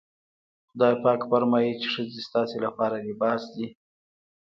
[0.69, 3.67] خدای پاک فرمايي چې ښځې ستاسې لپاره لباس دي.